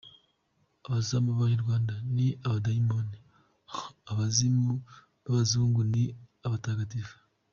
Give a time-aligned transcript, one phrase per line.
[0.87, 3.17] Abazimu b’Abanyarwanda ni abadayimoni,
[4.11, 4.73] abazimu
[5.23, 6.03] b’abazungu ni
[6.45, 7.15] abatagatifu!!!.